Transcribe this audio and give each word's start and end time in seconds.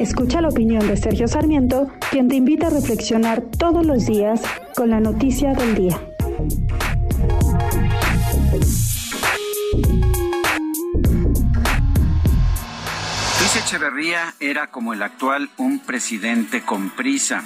Escucha 0.00 0.40
la 0.40 0.48
opinión 0.48 0.88
de 0.88 0.96
Sergio 0.96 1.28
Sarmiento, 1.28 1.90
quien 2.10 2.26
te 2.28 2.36
invita 2.36 2.68
a 2.68 2.70
reflexionar 2.70 3.42
todos 3.42 3.84
los 3.84 4.06
días 4.06 4.40
con 4.74 4.88
la 4.88 4.98
noticia 4.98 5.52
del 5.52 5.74
día. 5.74 6.00
Luis 13.40 13.56
Echeverría 13.56 14.34
era 14.40 14.68
como 14.68 14.94
el 14.94 15.02
actual 15.02 15.50
un 15.58 15.80
presidente 15.80 16.62
con 16.62 16.88
prisa. 16.88 17.44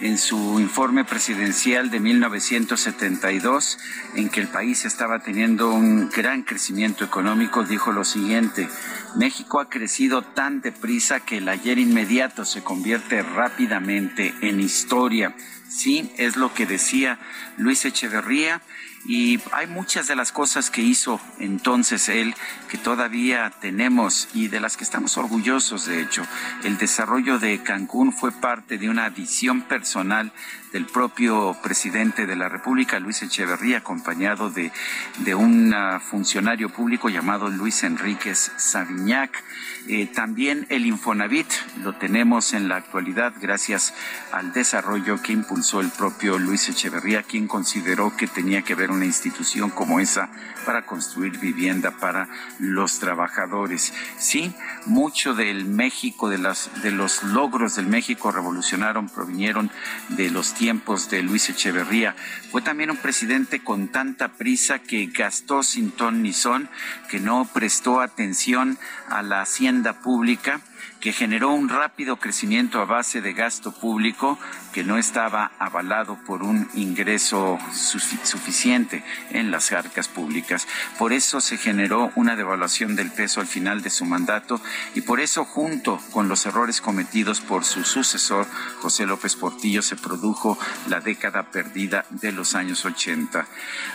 En 0.00 0.18
su 0.18 0.58
informe 0.58 1.04
presidencial 1.04 1.90
de 1.90 2.00
1972, 2.00 3.78
en 4.16 4.30
que 4.30 4.40
el 4.40 4.48
país 4.48 4.84
estaba 4.84 5.20
teniendo 5.20 5.72
un 5.72 6.08
gran 6.08 6.42
crecimiento 6.42 7.04
económico, 7.04 7.62
dijo 7.62 7.92
lo 7.92 8.04
siguiente, 8.04 8.68
México 9.16 9.60
ha 9.60 9.68
crecido 9.68 10.22
tan 10.22 10.60
deprisa 10.60 11.20
que 11.20 11.38
el 11.38 11.48
ayer 11.48 11.78
inmediato 11.78 12.44
se 12.44 12.64
convierte 12.64 13.22
rápidamente 13.22 14.34
en 14.40 14.60
historia. 14.60 15.36
Sí, 15.74 16.12
es 16.18 16.36
lo 16.36 16.52
que 16.52 16.66
decía 16.66 17.18
Luis 17.56 17.84
Echeverría 17.86 18.60
y 19.04 19.40
hay 19.50 19.66
muchas 19.66 20.06
de 20.06 20.14
las 20.14 20.30
cosas 20.30 20.70
que 20.70 20.82
hizo 20.82 21.20
entonces 21.38 22.08
él 22.08 22.34
que 22.68 22.78
todavía 22.78 23.50
tenemos 23.60 24.28
y 24.32 24.48
de 24.48 24.60
las 24.60 24.76
que 24.76 24.84
estamos 24.84 25.16
orgullosos, 25.16 25.86
de 25.86 26.00
hecho. 26.02 26.22
El 26.62 26.78
desarrollo 26.78 27.38
de 27.38 27.62
Cancún 27.62 28.12
fue 28.12 28.32
parte 28.32 28.78
de 28.78 28.88
una 28.88 29.08
visión 29.08 29.62
personal 29.62 30.32
del 30.72 30.86
propio 30.86 31.56
presidente 31.62 32.26
de 32.26 32.36
la 32.36 32.48
República, 32.48 32.98
Luis 32.98 33.22
Echeverría, 33.22 33.78
acompañado 33.78 34.50
de, 34.50 34.72
de 35.18 35.34
un 35.34 35.74
ah, 35.74 36.00
funcionario 36.00 36.70
público 36.70 37.08
llamado 37.08 37.48
Luis 37.48 37.82
Enríquez 37.82 38.52
Saviñac. 38.56 39.42
Eh, 39.88 40.06
también 40.06 40.66
el 40.70 40.86
Infonavit 40.86 41.48
lo 41.82 41.94
tenemos 41.94 42.54
en 42.54 42.68
la 42.68 42.76
actualidad 42.76 43.34
gracias 43.40 43.92
al 44.30 44.52
desarrollo 44.52 45.20
que 45.20 45.32
impulsó 45.32 45.61
el 45.62 45.90
propio 45.90 46.40
Luis 46.40 46.68
Echeverría, 46.68 47.22
quien 47.22 47.46
consideró 47.46 48.16
que 48.16 48.26
tenía 48.26 48.62
que 48.62 48.72
haber 48.72 48.90
una 48.90 49.04
institución 49.04 49.70
como 49.70 50.00
esa 50.00 50.28
para 50.66 50.84
construir 50.84 51.38
vivienda 51.38 51.92
para 51.92 52.28
los 52.58 52.98
trabajadores. 52.98 53.94
Sí, 54.18 54.52
mucho 54.86 55.34
del 55.34 55.64
México, 55.64 56.28
de, 56.28 56.38
las, 56.38 56.68
de 56.82 56.90
los 56.90 57.22
logros 57.22 57.76
del 57.76 57.86
México 57.86 58.32
revolucionaron, 58.32 59.08
provinieron 59.08 59.70
de 60.08 60.30
los 60.30 60.52
tiempos 60.52 61.08
de 61.10 61.22
Luis 61.22 61.48
Echeverría. 61.48 62.16
Fue 62.50 62.60
también 62.60 62.90
un 62.90 62.96
presidente 62.96 63.62
con 63.62 63.86
tanta 63.86 64.32
prisa 64.32 64.80
que 64.80 65.06
gastó 65.06 65.62
sin 65.62 65.92
ton 65.92 66.22
ni 66.22 66.32
son, 66.32 66.68
que 67.08 67.20
no 67.20 67.48
prestó 67.54 68.00
atención 68.00 68.78
a 69.08 69.22
la 69.22 69.42
hacienda 69.42 70.00
pública 70.00 70.60
que 71.02 71.12
generó 71.12 71.52
un 71.52 71.68
rápido 71.68 72.16
crecimiento 72.16 72.80
a 72.80 72.84
base 72.84 73.20
de 73.20 73.32
gasto 73.32 73.72
público 73.72 74.38
que 74.72 74.84
no 74.84 74.98
estaba 74.98 75.50
avalado 75.58 76.18
por 76.26 76.42
un 76.42 76.68
ingreso 76.74 77.58
suficiente 77.72 79.04
en 79.30 79.50
las 79.50 79.72
arcas 79.72 80.08
públicas. 80.08 80.66
Por 80.98 81.12
eso 81.12 81.40
se 81.40 81.56
generó 81.56 82.10
una 82.16 82.36
devaluación 82.36 82.96
del 82.96 83.10
peso 83.10 83.40
al 83.40 83.46
final 83.46 83.82
de 83.82 83.90
su 83.90 84.04
mandato 84.04 84.60
y 84.94 85.02
por 85.02 85.20
eso 85.20 85.44
junto 85.44 86.00
con 86.12 86.28
los 86.28 86.46
errores 86.46 86.80
cometidos 86.80 87.40
por 87.40 87.64
su 87.64 87.84
sucesor, 87.84 88.46
José 88.80 89.06
López 89.06 89.36
Portillo, 89.36 89.82
se 89.82 89.96
produjo 89.96 90.58
la 90.88 91.00
década 91.00 91.44
perdida 91.50 92.04
de 92.10 92.32
los 92.32 92.54
años 92.54 92.84
80. 92.84 93.46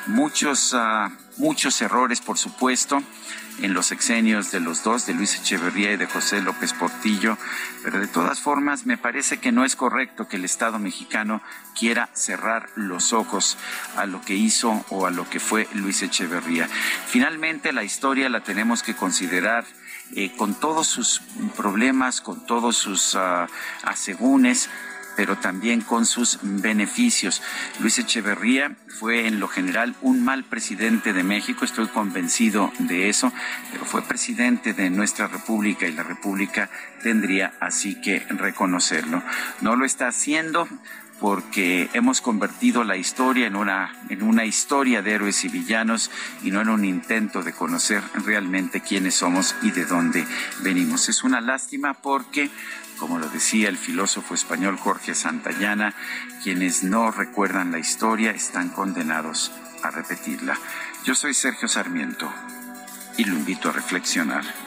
Muchos, 0.08 0.74
uh, 0.74 1.12
muchos 1.38 1.82
errores, 1.82 2.22
por 2.22 2.38
supuesto 2.38 3.02
en 3.62 3.74
los 3.74 3.92
exenios 3.92 4.52
de 4.52 4.60
los 4.60 4.84
dos, 4.84 5.06
de 5.06 5.14
Luis 5.14 5.36
Echeverría 5.36 5.94
y 5.94 5.98
de 5.98 6.06
José 6.06 6.42
López 6.42 6.74
Portillo, 6.74 7.38
pero 7.84 8.00
de 8.00 8.08
todas 8.08 8.40
formas 8.40 8.86
me 8.86 8.98
parece 8.98 9.40
que 9.40 9.52
no 9.52 9.66
es 9.66 9.76
correcto 9.76 10.28
que 10.28 10.38
el 10.38 10.46
Estado 10.46 10.80
mexicano 10.80 11.42
quiera 11.78 12.10
cerrar 12.14 12.70
los 12.76 13.14
ojos 13.14 13.58
a 13.96 14.06
lo 14.06 14.22
que 14.22 14.36
hizo 14.36 14.86
o 14.90 15.06
a 15.08 15.12
lo 15.12 15.30
que 15.30 15.40
fue 15.40 15.68
Luis 15.74 16.02
Echeverría. 16.02 16.70
Finalmente 17.08 17.74
la 17.74 17.84
historia 17.84 18.30
la 18.30 18.44
tenemos 18.44 18.84
que 18.84 18.96
considerar 18.96 19.66
eh, 20.16 20.32
con 20.38 20.54
todos 20.54 20.88
sus 20.88 21.22
problemas, 21.56 22.22
con 22.22 22.46
todos 22.46 22.78
sus 22.78 23.16
uh, 23.16 23.48
asegúnes, 23.84 24.70
pero 25.18 25.36
también 25.38 25.82
con 25.82 26.06
sus 26.06 26.40
beneficios. 26.42 27.42
Luis 27.80 27.98
Echeverría 27.98 28.78
fue 28.88 29.28
en 29.28 29.40
lo 29.42 29.50
general 29.50 29.96
un 30.02 30.24
mal 30.24 30.46
presidente 30.46 31.12
de 31.12 31.24
México, 31.24 31.66
estoy 31.66 31.88
convencido 31.88 32.72
de 32.80 33.10
eso, 33.10 33.34
pero 33.72 33.84
fue 33.84 34.04
presidente 34.04 34.74
de 34.74 34.90
nuestra 34.92 35.28
República 35.28 35.88
y 35.88 35.92
la 35.92 36.04
República 36.04 36.70
tendría 37.02 37.54
así 37.60 38.00
que 38.00 38.20
reconocerlo. 38.30 39.24
No 39.62 39.76
lo 39.76 39.86
está 39.86 40.08
haciendo 40.08 40.70
porque 41.20 41.90
hemos 41.94 42.22
convertido 42.22 42.84
la 42.84 42.98
historia 42.98 43.48
en 43.48 43.56
una, 43.56 43.94
en 44.10 44.24
una 44.24 44.46
historia 44.46 45.02
de 45.02 45.14
héroes 45.14 45.44
y 45.46 45.50
villanos 45.50 46.12
y 46.44 46.52
no 46.52 46.62
en 46.62 46.70
un 46.70 46.86
intento 46.86 47.44
de 47.44 47.54
conocer 47.54 48.04
realmente 48.26 48.82
quiénes 48.82 49.16
somos 49.16 49.56
y 49.62 49.72
de 49.72 49.86
dónde 49.86 50.26
venimos. 50.62 51.10
Es 51.10 51.24
una 51.24 51.42
lástima 51.42 51.94
porque 51.96 52.50
como 52.98 53.20
lo 53.20 53.30
decía 53.30 53.70
el 53.70 53.78
filósofo 53.78 54.34
español 54.34 54.78
Jorge 54.78 55.14
Santayana, 55.16 55.94
quienes 56.44 56.84
no 56.84 57.12
recuerdan 57.12 57.72
la 57.72 57.80
historia 57.80 58.32
están 58.32 58.70
condenados 58.70 59.52
a 59.84 59.92
repetirla. 59.92 60.58
Yo 61.06 61.16
soy 61.16 61.34
Sergio 61.34 61.68
Sarmiento 61.68 62.32
y 63.18 63.26
lo 63.26 63.36
invito 63.36 63.70
a 63.70 63.74
reflexionar. 63.74 64.67